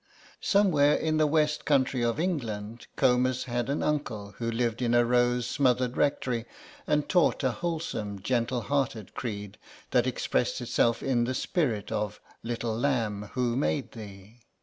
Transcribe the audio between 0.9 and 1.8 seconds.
in the west